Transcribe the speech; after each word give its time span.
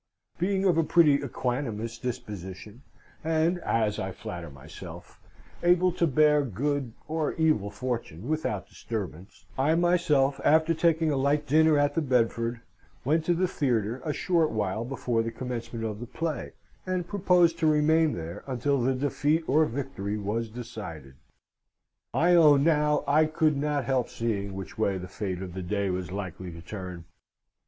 Being 0.39 0.65
of 0.65 0.79
a 0.79 0.83
pretty 0.83 1.19
equanimous 1.19 1.99
disposition, 2.01 2.81
and, 3.23 3.59
as 3.59 3.99
I 3.99 4.11
flatter 4.11 4.49
myself, 4.49 5.21
able 5.61 5.91
to 5.91 6.07
bear 6.07 6.43
good 6.43 6.93
or 7.07 7.33
evil 7.33 7.69
fortune 7.69 8.27
without 8.27 8.67
disturbance, 8.67 9.45
I 9.59 9.75
myself, 9.75 10.41
after 10.43 10.73
taking 10.73 11.11
a 11.11 11.17
light 11.17 11.45
dinner 11.45 11.77
at 11.77 11.93
the 11.93 12.01
Bedford, 12.01 12.61
went 13.05 13.25
to 13.25 13.35
the 13.35 13.47
theatre 13.47 14.01
a 14.03 14.11
short 14.11 14.49
while 14.49 14.83
before 14.83 15.21
the 15.21 15.29
commencement 15.29 15.85
of 15.85 15.99
the 15.99 16.07
play, 16.07 16.53
and 16.87 17.07
proposed 17.07 17.59
to 17.59 17.67
remain 17.67 18.13
there, 18.13 18.43
until 18.47 18.81
the 18.81 18.95
defeat 18.95 19.43
or 19.47 19.65
victory 19.65 20.17
was 20.17 20.49
decided. 20.49 21.13
I 22.11 22.33
own 22.33 22.63
now, 22.63 23.03
I 23.07 23.25
could 23.27 23.55
not 23.55 23.85
help 23.85 24.09
seeing 24.09 24.55
which 24.55 24.79
way 24.79 24.97
the 24.97 25.07
fate 25.07 25.43
of 25.43 25.53
the 25.53 25.61
day 25.61 25.91
was 25.91 26.11
likely 26.11 26.51
to 26.53 26.61
turn. 26.63 27.05